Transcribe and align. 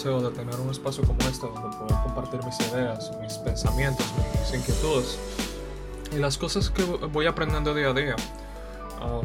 deseo 0.00 0.22
de 0.22 0.34
tener 0.34 0.58
un 0.58 0.70
espacio 0.70 1.04
como 1.04 1.20
este 1.28 1.46
donde 1.46 1.76
poder 1.76 1.94
compartir 2.02 2.40
mis 2.42 2.58
ideas, 2.72 3.12
mis 3.20 3.34
pensamientos, 3.34 4.06
mis 4.40 4.58
inquietudes 4.58 5.18
y 6.10 6.16
las 6.16 6.38
cosas 6.38 6.70
que 6.70 6.82
voy 6.84 7.26
aprendiendo 7.26 7.74
día 7.74 7.90
a 7.90 7.92
día. 7.92 8.16
Uh, 9.02 9.22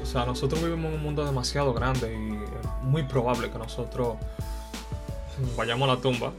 o 0.00 0.06
sea, 0.06 0.24
nosotros 0.26 0.62
vivimos 0.62 0.92
en 0.92 0.98
un 0.98 1.02
mundo 1.02 1.24
demasiado 1.24 1.74
grande 1.74 2.06
y 2.06 2.34
es 2.34 2.84
muy 2.84 3.02
probable 3.02 3.50
que 3.50 3.58
nosotros 3.58 4.16
vayamos 5.56 5.88
a 5.88 5.94
la 5.94 6.00
tumba. 6.00 6.32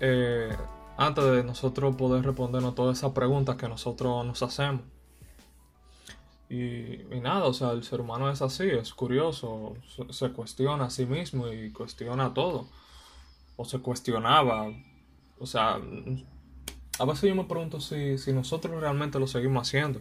Eh, 0.00 0.56
antes 0.96 1.24
de 1.24 1.44
nosotros 1.44 1.94
poder 1.94 2.24
respondernos 2.24 2.74
todas 2.74 2.98
esas 2.98 3.12
preguntas 3.12 3.54
que 3.54 3.68
nosotros 3.68 4.26
nos 4.26 4.42
hacemos. 4.42 4.80
Y, 6.48 6.98
nada, 7.20 7.44
o 7.44 7.52
sea, 7.52 7.72
el 7.72 7.82
ser 7.82 8.00
humano 8.00 8.30
es 8.30 8.40
así, 8.40 8.68
es 8.68 8.94
curioso, 8.94 9.74
se, 10.10 10.30
cuestiona 10.30 10.84
a 10.84 10.90
sí 10.90 11.04
mismo 11.04 11.48
y 11.52 11.72
cuestiona 11.72 12.32
todo. 12.34 12.68
O 13.56 13.64
se 13.64 13.80
cuestionaba. 13.80 14.68
O 15.38 15.46
sea, 15.46 15.80
a 16.98 17.04
veces 17.04 17.28
yo 17.28 17.34
me 17.34 17.44
pregunto 17.44 17.80
si, 17.80 18.18
si 18.18 18.32
nosotros 18.32 18.80
realmente 18.80 19.18
lo 19.18 19.26
seguimos 19.26 19.68
haciendo. 19.68 20.00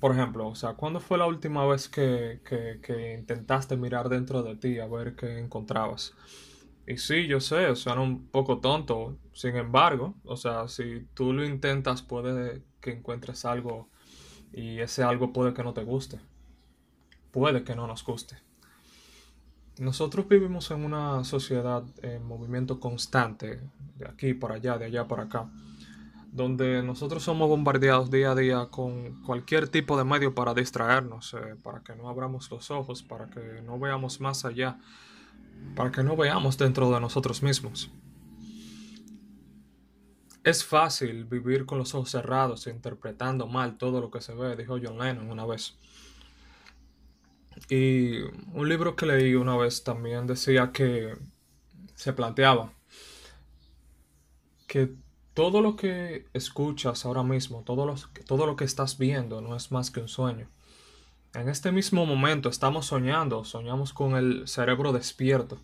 Por 0.00 0.12
ejemplo, 0.12 0.48
o 0.48 0.54
sea, 0.54 0.74
¿cuándo 0.74 1.00
fue 1.00 1.16
la 1.16 1.26
última 1.26 1.64
vez 1.64 1.88
que, 1.88 2.40
que, 2.44 2.80
que 2.82 3.14
intentaste 3.14 3.76
mirar 3.76 4.08
dentro 4.08 4.42
de 4.42 4.56
ti 4.56 4.80
a 4.80 4.86
ver 4.86 5.14
qué 5.14 5.38
encontrabas? 5.38 6.14
Y 6.86 6.96
sí, 6.96 7.28
yo 7.28 7.40
sé, 7.40 7.74
suena 7.76 8.00
un 8.02 8.26
poco 8.28 8.58
tonto. 8.58 9.16
Sin 9.32 9.56
embargo, 9.56 10.14
o 10.24 10.36
sea, 10.36 10.68
si 10.68 11.06
tú 11.14 11.32
lo 11.32 11.44
intentas, 11.44 12.02
puede 12.02 12.62
que 12.82 12.92
encuentres 12.92 13.46
algo 13.46 13.88
y 14.52 14.80
ese 14.80 15.02
algo 15.02 15.32
puede 15.32 15.54
que 15.54 15.62
no 15.62 15.72
te 15.72 15.82
guste. 15.84 16.20
Puede 17.30 17.64
que 17.64 17.74
no 17.74 17.86
nos 17.86 18.04
guste. 18.04 18.36
Nosotros 19.78 20.28
vivimos 20.28 20.70
en 20.70 20.84
una 20.84 21.24
sociedad 21.24 21.82
en 22.02 22.26
movimiento 22.26 22.78
constante, 22.78 23.58
de 23.96 24.06
aquí 24.06 24.34
para 24.34 24.56
allá, 24.56 24.76
de 24.76 24.84
allá 24.84 25.08
para 25.08 25.22
acá, 25.22 25.50
donde 26.30 26.82
nosotros 26.82 27.22
somos 27.22 27.48
bombardeados 27.48 28.10
día 28.10 28.32
a 28.32 28.34
día 28.34 28.66
con 28.70 29.22
cualquier 29.22 29.68
tipo 29.68 29.96
de 29.96 30.04
medio 30.04 30.34
para 30.34 30.52
distraernos, 30.52 31.32
eh, 31.32 31.56
para 31.62 31.80
que 31.80 31.96
no 31.96 32.10
abramos 32.10 32.50
los 32.50 32.70
ojos, 32.70 33.02
para 33.02 33.30
que 33.30 33.62
no 33.64 33.78
veamos 33.78 34.20
más 34.20 34.44
allá 34.44 34.76
para 35.74 35.90
que 35.90 36.02
no 36.02 36.16
veamos 36.16 36.58
dentro 36.58 36.90
de 36.90 37.00
nosotros 37.00 37.42
mismos. 37.42 37.90
Es 40.44 40.64
fácil 40.64 41.24
vivir 41.24 41.66
con 41.66 41.78
los 41.78 41.94
ojos 41.94 42.10
cerrados 42.10 42.66
e 42.66 42.70
interpretando 42.70 43.46
mal 43.46 43.78
todo 43.78 44.00
lo 44.00 44.10
que 44.10 44.20
se 44.20 44.34
ve, 44.34 44.56
dijo 44.56 44.78
John 44.82 44.98
Lennon 44.98 45.30
una 45.30 45.46
vez. 45.46 45.76
Y 47.68 48.20
un 48.52 48.68
libro 48.68 48.96
que 48.96 49.06
leí 49.06 49.34
una 49.34 49.56
vez 49.56 49.84
también 49.84 50.26
decía 50.26 50.72
que 50.72 51.16
se 51.94 52.12
planteaba 52.12 52.72
que 54.66 54.94
todo 55.34 55.60
lo 55.60 55.76
que 55.76 56.26
escuchas 56.32 57.04
ahora 57.04 57.22
mismo, 57.22 57.62
todo 57.62 57.94
todo 58.26 58.46
lo 58.46 58.56
que 58.56 58.64
estás 58.64 58.98
viendo 58.98 59.40
no 59.40 59.54
es 59.54 59.70
más 59.70 59.90
que 59.90 60.00
un 60.00 60.08
sueño. 60.08 60.48
En 61.34 61.48
este 61.48 61.72
mismo 61.72 62.04
momento 62.04 62.48
estamos 62.48 62.86
soñando, 62.86 63.44
soñamos 63.44 63.92
con 63.92 64.16
el 64.16 64.48
cerebro 64.48 64.92
despierto. 64.92 65.58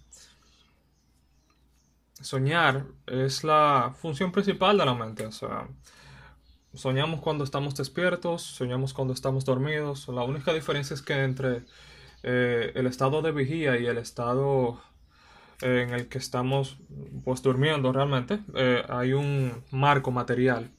Soñar 2.20 2.86
es 3.06 3.44
la 3.44 3.94
función 3.96 4.32
principal 4.32 4.78
de 4.78 4.84
la 4.84 4.94
mente, 4.94 5.26
o 5.26 5.32
sea, 5.32 5.68
soñamos 6.74 7.20
cuando 7.20 7.44
estamos 7.44 7.74
despiertos, 7.74 8.42
soñamos 8.42 8.92
cuando 8.94 9.14
estamos 9.14 9.44
dormidos. 9.44 10.08
La 10.08 10.24
única 10.24 10.52
diferencia 10.52 10.94
es 10.94 11.02
que 11.02 11.22
entre 11.24 11.64
eh, 12.22 12.72
el 12.74 12.86
estado 12.86 13.22
de 13.22 13.32
vigía 13.32 13.78
y 13.78 13.86
el 13.86 13.98
estado 13.98 14.80
eh, 15.62 15.84
en 15.86 15.94
el 15.94 16.08
que 16.08 16.18
estamos 16.18 16.78
pues 17.24 17.42
durmiendo 17.42 17.92
realmente, 17.92 18.40
eh, 18.54 18.84
hay 18.88 19.12
un 19.12 19.64
marco 19.70 20.10
material 20.10 20.70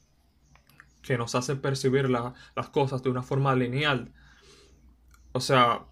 que 1.02 1.16
nos 1.16 1.34
hace 1.34 1.56
percibir 1.56 2.10
las 2.10 2.68
cosas 2.70 3.02
de 3.02 3.10
una 3.10 3.22
forma 3.22 3.54
lineal 3.54 4.12
o 5.32 5.40
sea, 5.40 5.84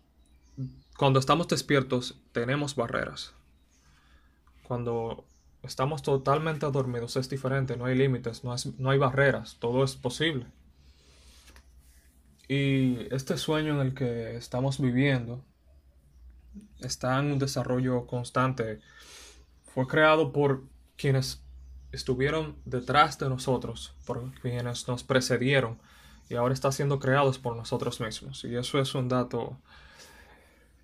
cuando 0.97 1.21
estamos 1.21 1.47
despiertos 1.49 2.21
tenemos 2.33 2.75
barreras. 2.75 3.35
Cuando 4.65 5.25
estamos 5.63 6.03
totalmente 6.03 6.67
dormidos 6.71 7.17
es 7.17 7.29
diferente, 7.29 7.77
no 7.77 7.87
hay 7.87 7.97
límites, 7.97 8.45
no, 8.45 8.55
no 8.79 8.91
hay 8.91 8.99
barreras, 8.99 9.57
todo 9.59 9.85
es 9.85 9.97
posible. 9.97 10.47
Y 12.49 13.13
este 13.15 13.37
sueño 13.37 13.75
en 13.75 13.87
el 13.87 13.95
que 13.95 14.37
estamos 14.37 14.81
viviendo 14.81 15.45
está 16.81 17.19
en 17.19 17.33
un 17.33 17.39
desarrollo 17.39 18.07
constante. 18.07 18.81
Fue 19.75 19.87
creado 19.87 20.33
por 20.33 20.65
quienes 20.97 21.43
estuvieron 21.93 22.57
detrás 22.65 23.19
de 23.19 23.29
nosotros, 23.29 23.95
por 24.07 24.33
quienes 24.41 24.89
nos 24.89 25.05
precedieron 25.05 25.79
y 26.29 26.35
ahora 26.35 26.55
está 26.55 26.73
siendo 26.73 26.99
creados 26.99 27.39
por 27.39 27.57
nosotros 27.57 28.01
mismos. 28.01 28.45
Y 28.45 28.57
eso 28.57 28.79
es 28.79 28.95
un 28.95 29.09
dato 29.09 29.59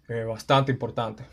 eh, 0.08 0.24
bastante 0.24 0.72
importante. 0.72 1.24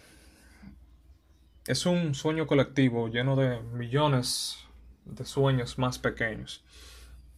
Es 1.67 1.85
un 1.85 2.16
sueño 2.16 2.47
colectivo 2.47 3.07
lleno 3.07 3.35
de 3.35 3.61
millones 3.61 4.57
de 5.05 5.25
sueños 5.25 5.77
más 5.77 5.99
pequeños. 5.99 6.63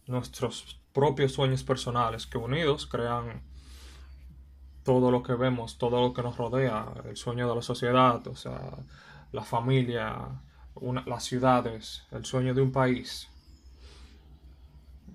Nuestros 0.06 0.80
propios 0.92 1.32
sueños 1.32 1.62
personales 1.62 2.26
que 2.26 2.38
unidos 2.38 2.86
crean 2.86 3.42
todo 4.82 5.10
lo 5.10 5.22
que 5.22 5.34
vemos, 5.34 5.78
todo 5.78 6.00
lo 6.00 6.14
que 6.14 6.22
nos 6.22 6.36
rodea, 6.36 6.86
el 7.04 7.16
sueño 7.16 7.48
de 7.48 7.54
la 7.54 7.62
sociedad, 7.62 8.26
o 8.26 8.36
sea, 8.36 8.78
la 9.32 9.42
familia, 9.42 10.40
las 11.06 11.24
ciudades, 11.24 12.04
el 12.10 12.24
sueño 12.24 12.54
de 12.54 12.62
un 12.62 12.72
país, 12.72 13.28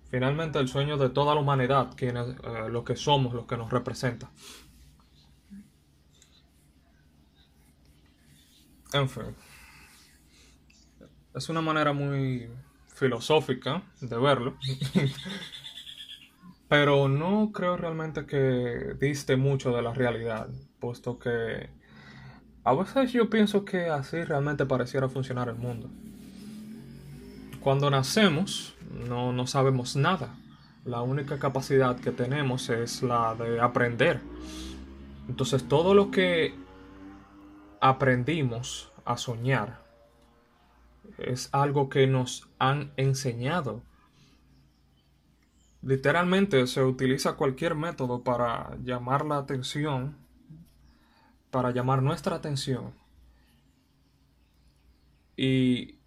Finalmente 0.10 0.58
el 0.58 0.68
sueño 0.68 0.98
de 0.98 1.10
toda 1.10 1.36
la 1.36 1.42
humanidad, 1.42 1.92
quienes, 1.96 2.30
eh, 2.30 2.70
lo 2.70 2.84
que 2.84 2.96
somos, 2.96 3.34
lo 3.34 3.46
que 3.46 3.58
nos 3.58 3.70
representa. 3.70 4.32
En 8.94 9.08
fin. 9.10 9.36
Es 11.36 11.50
una 11.50 11.62
manera 11.62 11.94
muy 11.94 12.50
filosófica 12.94 13.84
de 14.02 14.18
verlo. 14.18 14.58
Pero 16.68 17.08
no 17.08 17.52
creo 17.52 17.78
realmente 17.78 18.26
que 18.26 18.96
diste 19.00 19.36
mucho 19.38 19.72
de 19.72 19.82
la 19.82 19.94
realidad, 19.94 20.50
puesto 20.80 21.18
que 21.18 21.70
a 22.64 22.74
veces 22.74 23.12
yo 23.12 23.30
pienso 23.30 23.66
que 23.66 23.90
así 23.90 24.24
realmente 24.24 24.66
pareciera 24.66 25.10
funcionar 25.10 25.50
el 25.50 25.56
mundo. 25.56 25.90
Cuando 27.62 27.90
nacemos, 27.90 28.76
no, 29.08 29.34
no 29.34 29.48
sabemos 29.48 29.96
nada. 29.96 30.36
La 30.86 31.02
única 31.02 31.40
capacidad 31.40 32.00
que 32.00 32.12
tenemos 32.12 32.70
es 32.70 33.02
la 33.02 33.36
de 33.36 33.60
aprender. 33.60 34.22
Entonces 35.28 35.68
todo 35.68 35.94
lo 35.94 36.12
que 36.12 36.54
aprendimos 37.82 38.92
a 39.06 39.18
soñar 39.18 39.90
es 41.18 41.50
algo 41.52 41.90
que 41.90 42.08
nos 42.08 42.50
han 42.60 42.94
enseñado. 42.98 43.84
Literalmente 45.82 46.66
se 46.68 46.84
utiliza 46.84 47.36
cualquier 47.36 47.76
método 47.76 48.24
para 48.24 48.76
llamar 48.84 49.26
la 49.26 49.38
atención, 49.38 50.18
para 51.52 51.72
llamar 51.72 52.02
nuestra 52.02 52.36
atención. 52.36 52.94
Y 55.38 55.98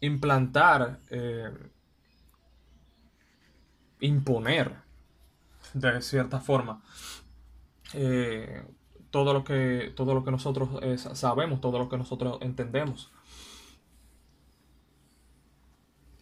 implantar, 0.00 1.00
eh, 1.10 1.50
imponer 4.00 4.76
de 5.72 6.02
cierta 6.02 6.40
forma 6.40 6.82
eh, 7.96 8.62
todo 9.10 9.32
lo 9.32 9.42
que 9.44 9.92
todo 9.96 10.14
lo 10.14 10.24
que 10.24 10.30
nosotros 10.30 10.68
eh, 10.82 10.98
sabemos, 10.98 11.60
todo 11.60 11.78
lo 11.78 11.88
que 11.88 11.96
nosotros 11.98 12.38
entendemos. 12.42 13.10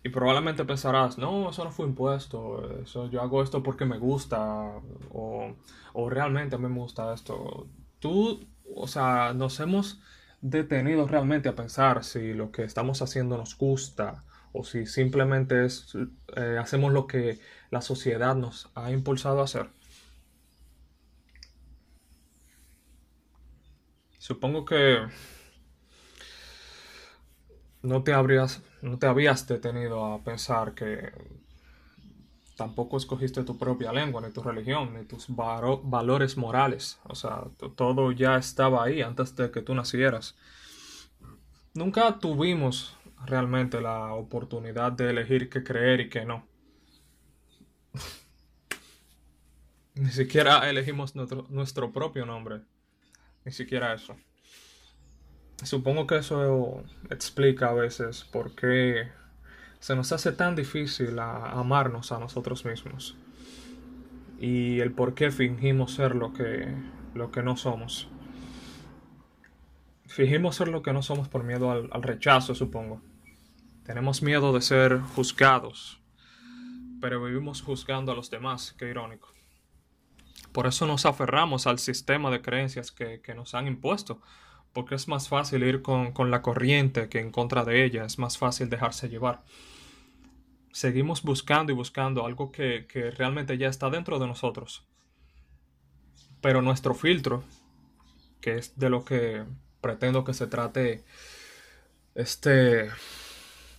Y 0.04 0.10
probablemente 0.10 0.64
pensarás, 0.64 1.16
no, 1.18 1.48
eso 1.50 1.64
no 1.64 1.70
fue 1.70 1.86
impuesto, 1.86 2.80
eso, 2.82 3.08
yo 3.10 3.22
hago 3.22 3.42
esto 3.42 3.62
porque 3.62 3.86
me 3.86 3.98
gusta, 3.98 4.70
o, 5.10 5.54
o 5.94 6.10
realmente 6.10 6.56
a 6.56 6.58
mí 6.58 6.68
me 6.68 6.78
gusta 6.78 7.14
esto. 7.14 7.66
Tú, 8.00 8.46
o 8.76 8.86
sea, 8.86 9.32
nos 9.32 9.58
hemos 9.60 10.00
detenidos 10.42 11.10
realmente 11.10 11.48
a 11.48 11.54
pensar 11.54 12.04
si 12.04 12.34
lo 12.34 12.52
que 12.52 12.64
estamos 12.64 13.00
haciendo 13.00 13.38
nos 13.38 13.56
gusta 13.56 14.24
o 14.52 14.62
si 14.62 14.84
simplemente 14.86 15.64
es, 15.64 15.96
eh, 16.36 16.58
hacemos 16.60 16.92
lo 16.92 17.06
que 17.06 17.40
la 17.70 17.80
sociedad 17.80 18.36
nos 18.36 18.70
ha 18.74 18.90
impulsado 18.92 19.40
a 19.40 19.44
hacer. 19.44 19.70
Supongo 24.24 24.64
que 24.64 25.06
no 27.82 28.02
te 28.02 28.14
habrías, 28.14 28.62
no 28.80 28.98
te 28.98 29.06
habías 29.06 29.46
detenido 29.46 30.02
a 30.02 30.24
pensar 30.24 30.72
que 30.72 31.12
tampoco 32.56 32.96
escogiste 32.96 33.44
tu 33.44 33.58
propia 33.58 33.92
lengua, 33.92 34.22
ni 34.22 34.32
tu 34.32 34.42
religión, 34.42 34.94
ni 34.94 35.04
tus 35.04 35.26
valores 35.28 36.38
morales. 36.38 36.98
O 37.04 37.14
sea, 37.14 37.44
todo 37.76 38.12
ya 38.12 38.38
estaba 38.38 38.84
ahí 38.84 39.02
antes 39.02 39.36
de 39.36 39.50
que 39.50 39.60
tú 39.60 39.74
nacieras. 39.74 40.34
Nunca 41.74 42.18
tuvimos 42.18 42.96
realmente 43.26 43.82
la 43.82 44.14
oportunidad 44.14 44.92
de 44.92 45.10
elegir 45.10 45.50
qué 45.50 45.62
creer 45.62 46.00
y 46.00 46.08
qué 46.08 46.24
no. 46.24 46.46
Ni 49.96 50.08
siquiera 50.08 50.70
elegimos 50.70 51.14
nuestro, 51.14 51.44
nuestro 51.50 51.92
propio 51.92 52.24
nombre. 52.24 52.62
Ni 53.44 53.52
siquiera 53.52 53.92
eso. 53.92 54.16
Supongo 55.62 56.06
que 56.06 56.16
eso 56.16 56.82
explica 57.10 57.68
a 57.68 57.74
veces 57.74 58.24
por 58.24 58.54
qué 58.54 59.08
se 59.78 59.94
nos 59.94 60.12
hace 60.12 60.32
tan 60.32 60.56
difícil 60.56 61.18
amarnos 61.18 62.10
a 62.10 62.18
nosotros 62.18 62.64
mismos. 62.64 63.16
Y 64.40 64.80
el 64.80 64.92
por 64.92 65.14
qué 65.14 65.30
fingimos 65.30 65.92
ser 65.92 66.14
lo 66.14 66.32
que, 66.32 66.74
lo 67.14 67.30
que 67.30 67.42
no 67.42 67.56
somos. 67.56 68.08
Fingimos 70.06 70.56
ser 70.56 70.68
lo 70.68 70.82
que 70.82 70.92
no 70.92 71.02
somos 71.02 71.28
por 71.28 71.44
miedo 71.44 71.70
al, 71.70 71.88
al 71.92 72.02
rechazo, 72.02 72.54
supongo. 72.54 73.00
Tenemos 73.84 74.22
miedo 74.22 74.54
de 74.54 74.62
ser 74.62 75.00
juzgados, 75.00 76.00
pero 77.00 77.22
vivimos 77.22 77.60
juzgando 77.60 78.12
a 78.12 78.14
los 78.14 78.30
demás, 78.30 78.74
qué 78.78 78.88
irónico. 78.88 79.33
Por 80.54 80.68
eso 80.68 80.86
nos 80.86 81.04
aferramos 81.04 81.66
al 81.66 81.80
sistema 81.80 82.30
de 82.30 82.40
creencias 82.40 82.92
que, 82.92 83.20
nos 83.34 83.56
han 83.56 83.66
impuesto, 83.66 84.20
porque 84.72 84.94
es 84.94 85.08
más 85.08 85.28
fácil 85.28 85.64
ir 85.64 85.82
con, 85.82 86.30
la 86.30 86.42
corriente 86.42 87.08
que 87.08 87.18
en 87.18 87.32
contra 87.32 87.64
de 87.64 87.84
ella, 87.84 88.04
es 88.04 88.20
más 88.20 88.38
fácil 88.38 88.70
dejarse 88.70 89.08
llevar. 89.08 89.42
Seguimos 90.70 91.24
buscando 91.24 91.72
y 91.72 91.74
buscando 91.74 92.24
algo 92.24 92.52
que, 92.52 92.86
que 92.86 93.10
realmente 93.10 93.58
ya 93.58 93.66
está 93.66 93.90
dentro 93.90 94.20
de 94.20 94.28
nosotros. 94.28 94.86
Pero 96.40 96.62
nuestro 96.62 96.94
filtro, 96.94 97.42
que 98.40 98.58
es 98.58 98.78
de 98.78 98.90
lo 98.90 99.04
que 99.04 99.44
pretendo 99.80 100.22
que 100.22 100.34
se 100.34 100.46
trate 100.46 101.02
este, 102.14 102.90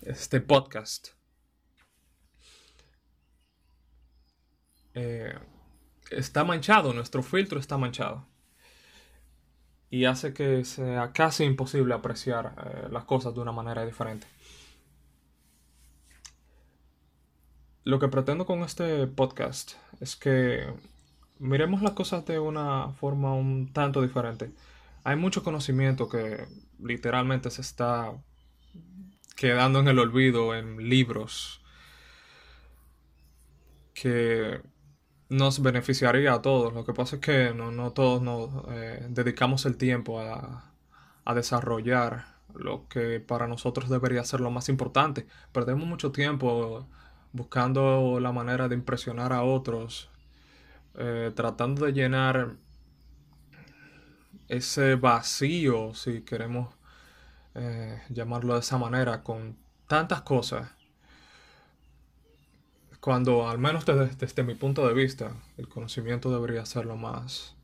este 0.01 0.42
podcast, 0.42 1.07
eh, 4.94 5.39
está 6.18 6.44
manchado, 6.44 6.94
nuestro 6.94 7.24
filtro 7.24 7.60
está 7.60 7.78
manchado. 7.78 8.26
Y 9.90 10.06
hace 10.06 10.34
que 10.34 10.66
sea 10.66 11.12
casi 11.14 11.44
imposible 11.44 11.94
apreciar 11.94 12.56
eh, 12.66 12.88
las 12.92 13.06
cosas 13.06 13.34
de 13.34 13.42
una 13.42 13.52
manera 13.52 13.86
diferente. 13.86 14.28
Lo 17.84 18.00
que 18.00 18.08
pretendo 18.08 18.46
con 18.46 18.64
este 18.64 19.06
podcast 19.08 19.74
es 20.00 20.16
que 20.16 20.66
miremos 21.38 21.82
las 21.82 21.94
cosas 21.94 22.26
de 22.26 22.40
una 22.40 22.90
forma 22.94 23.34
un 23.34 23.72
tanto 23.72 24.02
diferente. 24.02 24.52
Hay 25.04 25.16
mucho 25.16 25.44
conocimiento 25.44 26.10
que 26.10 26.46
literalmente 26.80 27.52
se 27.52 27.62
está 27.62 28.12
quedando 29.36 29.80
en 29.80 29.88
el 29.88 30.00
olvido 30.00 30.56
en 30.56 30.90
libros 30.90 31.62
que 33.94 34.62
nos 35.30 35.62
beneficiaría 35.62 36.33
a 36.33 36.42
todos. 36.42 36.74
Lo 36.74 36.86
que 36.86 36.94
pasa 36.94 37.18
es 37.18 37.22
que 37.22 37.54
no, 37.54 37.92
todos 37.94 38.22
nos 38.22 38.50
eh, 38.69 39.06
dedicamos 39.10 39.66
el 39.66 39.77
tiempo 39.77 40.19
a, 40.19 40.72
a, 41.25 41.33
desarrollar 41.33 42.25
lo 42.54 42.88
que 42.88 43.19
para 43.19 43.48
nosotros 43.48 43.89
debería 43.89 44.24
ser 44.24 44.42
lo 44.42 44.51
más 44.51 44.69
importante. 44.69 45.27
Perdemos 45.51 45.88
mucho 45.88 46.12
tiempo 46.12 46.88
buscando 47.33 48.19
la 48.19 48.31
manera 48.31 48.69
de 48.69 48.75
impresionar 48.75 49.33
a 49.33 49.44
otros, 49.44 50.10
eh, 50.95 51.31
tratando 51.36 51.86
de 51.86 51.94
llenar 51.94 52.56
ese 54.48 54.95
vacío, 54.95 55.94
si 55.94 56.21
queremos 56.21 56.74
eh, 57.56 58.01
llamarlo 58.10 58.54
de 58.54 58.62
esa 58.62 58.78
manera, 58.78 59.24
con 59.24 59.57
tantas 59.88 60.21
cosas 60.21 60.75
cuando, 63.06 63.48
al 63.48 63.60
menos 63.60 63.86
desde, 63.86 64.44
mi 64.44 64.56
punto 64.56 64.88
de 64.88 64.96
vista, 64.96 65.31
el 65.57 65.68
conocimiento 65.68 66.31
debería 66.31 66.66
ser 66.66 66.88
lo 66.88 66.96
más, 66.96 67.56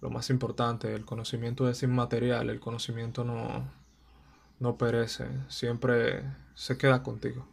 lo 0.00 0.10
más 0.10 0.28
importante. 0.28 0.92
El 0.92 1.04
conocimiento 1.04 1.70
es 1.70 1.84
inmaterial, 1.84 2.50
el 2.50 2.58
conocimiento 2.58 3.22
no, 3.22 3.70
no 4.58 4.76
perece, 4.76 5.28
siempre 5.46 6.24
se 6.56 6.76
queda 6.76 7.04
contigo. 7.04 7.46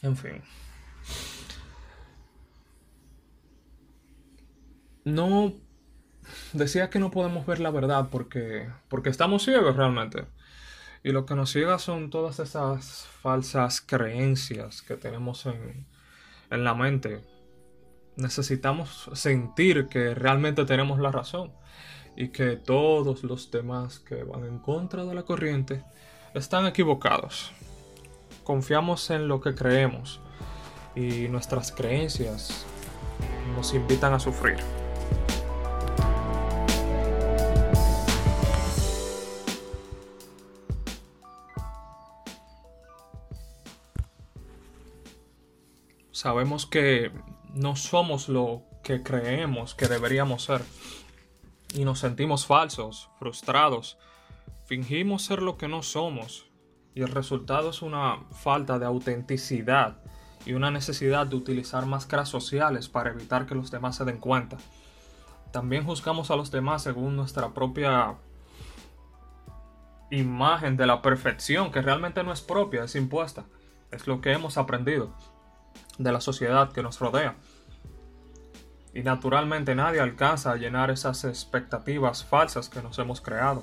En 0.00 0.16
fin. 0.16 0.40
No 5.04 5.52
decía 6.54 6.88
que 6.88 7.00
no 7.00 7.10
podemos 7.10 7.44
ver 7.44 7.60
la 7.60 7.70
verdad 7.70 8.08
porque 8.10 8.66
porque 8.88 9.10
estamos 9.10 9.44
ciegos 9.44 9.76
realmente. 9.76 10.24
Y 11.04 11.12
lo 11.12 11.26
que 11.26 11.34
nos 11.34 11.52
ciega 11.52 11.78
son 11.78 12.08
todas 12.08 12.40
esas 12.40 13.06
falsas 13.20 13.82
creencias 13.82 14.80
que 14.80 14.96
tenemos 14.96 15.44
en, 15.44 15.86
la 16.50 16.74
mente. 16.74 17.20
Necesitamos 18.16 19.10
sentir 19.12 19.88
que 19.88 20.14
realmente 20.14 20.64
tenemos 20.64 20.98
la 20.98 21.12
razón 21.12 21.52
y 22.16 22.28
que 22.28 22.56
todos 22.56 23.22
los 23.22 23.50
demás 23.50 23.98
que 23.98 24.24
van 24.24 24.46
en 24.46 24.58
contra 24.60 25.04
de 25.04 25.14
la 25.14 25.24
corriente 25.24 25.84
están 26.32 26.64
equivocados. 26.64 27.52
Confiamos 28.42 29.10
en 29.10 29.28
lo 29.28 29.42
que 29.42 29.54
creemos 29.54 30.20
y 30.94 31.28
nuestras 31.28 31.70
creencias 31.70 32.64
nos 33.54 33.74
invitan 33.74 34.14
a 34.14 34.20
sufrir. 34.20 34.56
Sabemos 46.24 46.64
que 46.64 47.12
no 47.52 47.76
somos 47.76 48.30
lo 48.30 48.62
que 48.82 49.02
creemos 49.02 49.74
que 49.74 49.88
deberíamos 49.88 50.44
ser. 50.44 50.62
Y 51.74 51.84
nos 51.84 51.98
sentimos 51.98 52.46
falsos, 52.46 53.10
frustrados. 53.18 53.98
Fingimos 54.64 55.22
ser 55.22 55.42
lo 55.42 55.58
que 55.58 55.68
no 55.68 55.82
somos. 55.82 56.46
Y 56.94 57.02
el 57.02 57.08
resultado 57.08 57.68
es 57.68 57.82
una 57.82 58.24
falta 58.30 58.78
de 58.78 58.86
autenticidad 58.86 59.98
y 60.46 60.54
una 60.54 60.70
necesidad 60.70 61.26
de 61.26 61.36
utilizar 61.36 61.84
máscaras 61.84 62.30
sociales 62.30 62.88
para 62.88 63.10
evitar 63.10 63.44
que 63.44 63.54
los 63.54 63.70
demás 63.70 63.96
se 63.96 64.06
den 64.06 64.16
cuenta. 64.16 64.56
También 65.52 65.84
juzgamos 65.84 66.30
a 66.30 66.36
los 66.36 66.50
demás 66.50 66.84
según 66.84 67.16
nuestra 67.16 67.52
propia 67.52 68.14
imagen 70.10 70.78
de 70.78 70.86
la 70.86 71.02
perfección, 71.02 71.70
que 71.70 71.82
realmente 71.82 72.24
no 72.24 72.32
es 72.32 72.40
propia, 72.40 72.84
es 72.84 72.94
impuesta. 72.96 73.44
Es 73.90 74.06
lo 74.06 74.22
que 74.22 74.32
hemos 74.32 74.56
aprendido 74.56 75.14
de 75.98 76.12
la 76.12 76.20
sociedad 76.20 76.72
que 76.72 76.82
nos 76.82 76.98
rodea. 76.98 77.36
Y 78.94 79.02
naturalmente 79.02 79.74
nadie 79.74 80.00
alcanza 80.00 80.52
a 80.52 80.56
llenar 80.56 80.90
esas 80.90 81.24
expectativas 81.24 82.24
falsas 82.24 82.68
que 82.68 82.82
nos 82.82 82.98
hemos 82.98 83.20
creado. 83.20 83.62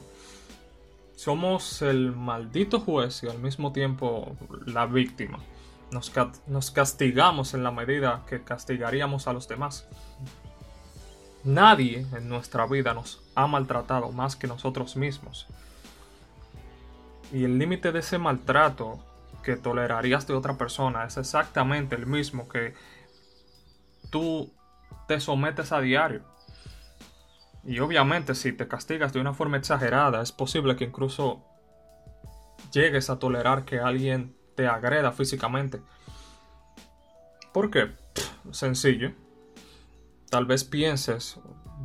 Somos 1.15 1.81
el 1.81 2.11
maldito 2.11 2.79
juez 2.79 3.23
y 3.23 3.27
al 3.27 3.39
mismo 3.39 3.71
tiempo 3.71 4.35
la 4.65 4.85
víctima. 4.85 5.39
Nos, 5.91 6.11
nos 6.47 6.71
castigamos 6.71 7.53
en 7.53 7.63
la 7.63 7.71
medida 7.71 8.23
que 8.27 8.43
castigaríamos 8.43 9.27
a 9.27 9.33
los 9.33 9.47
demás. 9.47 9.87
Nadie 11.43 12.05
en 12.13 12.27
nuestra 12.27 12.65
vida 12.65 12.93
nos 12.93 13.21
ha 13.35 13.47
maltratado 13.47 14.11
más 14.11 14.35
que 14.35 14.47
nosotros 14.47 14.95
mismos. 14.95 15.47
Y 17.31 17.45
el 17.45 17.57
límite 17.57 17.91
de 17.91 17.99
ese 17.99 18.17
maltrato 18.17 18.99
que 19.41 19.55
tolerarías 19.55 20.27
de 20.27 20.33
otra 20.33 20.57
persona 20.57 21.05
es 21.05 21.17
exactamente 21.17 21.95
el 21.95 22.05
mismo 22.05 22.47
que 22.47 22.73
tú 24.11 24.53
te 25.07 25.19
sometes 25.19 25.71
a 25.71 25.81
diario. 25.81 26.23
Y 27.63 27.79
obviamente 27.79 28.35
si 28.35 28.53
te 28.53 28.67
castigas 28.67 29.13
de 29.13 29.21
una 29.21 29.33
forma 29.33 29.57
exagerada, 29.57 30.21
es 30.21 30.31
posible 30.31 30.75
que 30.75 30.85
incluso 30.85 31.43
llegues 32.71 33.09
a 33.09 33.19
tolerar 33.19 33.65
que 33.65 33.79
alguien 33.79 34.35
te 34.55 34.67
agreda 34.67 35.11
físicamente. 35.11 35.81
¿Por 37.53 37.69
qué? 37.69 37.91
sencillo. 38.51 39.11
Tal 40.29 40.45
vez 40.45 40.63
pienses, 40.63 41.39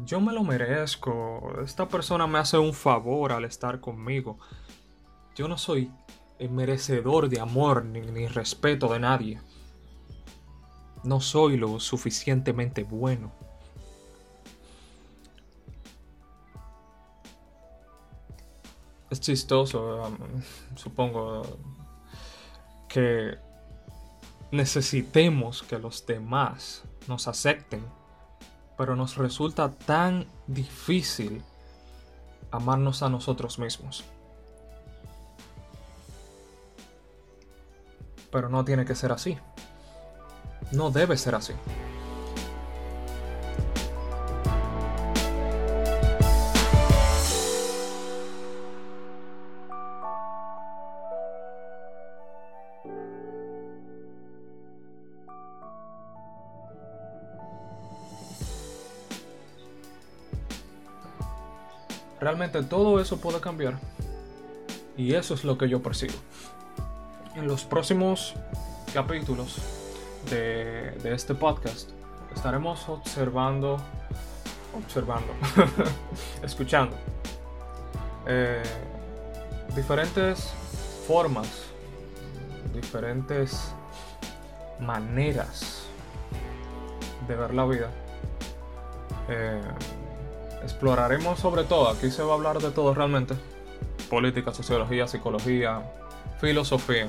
yo 0.05 0.21
me 0.21 0.33
lo 0.33 0.43
merezco, 0.45 1.61
esta 1.65 1.89
persona 1.89 2.27
me 2.27 2.39
hace 2.39 2.59
un 2.59 2.73
favor 2.73 3.33
al 3.33 3.45
estar 3.45 3.81
conmigo. 3.81 4.39
Yo 5.35 5.49
no 5.49 5.59
soy 5.59 5.91
merecedor 6.50 7.28
de 7.28 7.40
amor 7.40 7.85
ni, 7.85 8.26
respeto 8.26 8.93
de 8.93 9.00
nadie. 9.00 9.40
No 11.05 11.21
soy 11.21 11.57
lo 11.57 11.81
suficientemente 11.81 12.83
bueno. 12.85 13.33
Es 19.09 19.21
chistoso, 19.21 20.02
um, 20.09 20.43
supongo, 20.75 21.43
que 22.88 23.38
necesitemos 24.50 25.62
que 25.62 25.78
los 25.78 26.05
demás 26.07 26.83
nos 27.07 27.28
acepten, 27.28 27.85
pero 28.76 28.97
nos 28.97 29.16
resulta 29.16 29.71
tan 29.71 30.26
difícil 30.47 31.43
amarnos 32.50 33.02
a 33.02 33.09
nosotros 33.09 33.59
mismos. 33.59 34.05
Pero 38.37 38.50
no 38.50 38.66
tiene 38.66 38.85
que 38.85 38.95
ser 38.95 39.12
así. 39.12 39.38
No 40.71 40.90
debe 40.90 41.16
ser 41.16 41.35
así. 41.35 41.55
Realmente 62.21 62.62
todo 62.64 63.00
eso 63.00 63.16
puede 63.16 63.40
cambiar. 63.40 63.78
Y 64.99 65.14
eso 65.14 65.33
es 65.33 65.43
lo 65.43 65.57
que 65.57 65.71
yo 65.71 65.83
persigo. 65.83 66.12
En 67.37 67.47
los 67.47 67.64
próximos 67.64 68.33
capítulos 68.95 69.59
de, 70.31 70.97
este 71.05 71.35
podcast 71.35 71.90
estaremos 72.35 72.88
observando, 72.88 73.76
observando, 74.75 75.35
escuchando 76.43 76.97
eh, 78.26 78.62
diferentes 79.75 80.50
formas, 81.07 81.64
diferentes 82.73 83.75
maneras 84.81 85.83
de 87.28 87.37
ver 87.37 87.52
la 87.52 87.66
vida. 87.66 87.90
Eh, 89.28 89.61
exploraremos 90.62 91.38
sobre 91.38 91.64
todo, 91.64 91.90
aquí 91.90 92.11
se 92.11 92.23
va 92.23 92.33
a 92.33 92.37
hablar 92.37 92.61
de 92.61 92.71
todo 92.71 92.95
realmente, 92.95 93.35
política, 94.09 94.55
sociología, 94.55 95.07
psicología, 95.07 95.83
filosofía. 96.40 97.09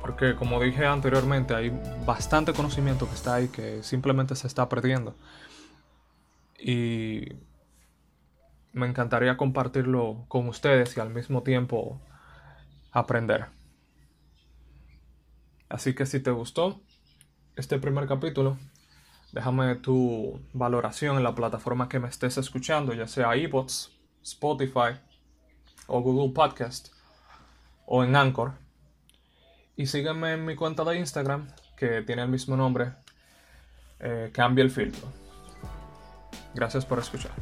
Porque 0.00 0.34
como 0.34 0.60
dije 0.60 0.84
anteriormente, 0.84 1.54
hay 1.54 1.70
bastante 2.04 2.52
conocimiento 2.52 3.08
que 3.08 3.14
está 3.14 3.36
ahí 3.36 3.48
que 3.48 3.82
simplemente 3.82 4.36
se 4.36 4.46
está 4.46 4.68
perdiendo. 4.68 5.16
Y 6.58 7.28
me 8.72 8.86
encantaría 8.86 9.36
compartirlo 9.36 10.24
con 10.28 10.48
ustedes 10.48 10.96
y 10.96 11.00
al 11.00 11.10
mismo 11.10 11.42
tiempo 11.42 12.00
aprender. 12.92 13.46
Así 15.68 15.94
que 15.94 16.06
si 16.06 16.20
te 16.20 16.30
gustó 16.30 16.80
este 17.56 17.78
primer 17.78 18.06
capítulo, 18.06 18.58
Déjame 19.34 19.74
tu 19.74 20.40
valoración 20.52 21.16
en 21.16 21.24
la 21.24 21.34
plataforma 21.34 21.88
que 21.88 21.98
me 21.98 22.06
estés 22.06 22.38
escuchando, 22.38 22.94
ya 22.94 23.08
sea 23.08 23.36
iBots, 23.36 23.90
Spotify 24.22 25.00
o 25.86 26.00
Google 26.00 26.32
Podcast 26.32 26.88
o 27.86 28.04
en 28.04 28.16
Anchor. 28.16 28.52
Y 29.76 29.86
sígueme 29.86 30.34
en 30.34 30.44
mi 30.44 30.54
cuenta 30.54 30.84
de 30.84 30.98
Instagram 30.98 31.48
que 31.76 32.02
tiene 32.02 32.22
el 32.22 32.28
mismo 32.28 32.56
nombre, 32.56 32.92
eh, 34.00 34.30
Cambia 34.32 34.62
el 34.62 34.70
filtro. 34.70 35.08
Gracias 36.54 36.86
por 36.86 36.98
escuchar. 36.98 37.32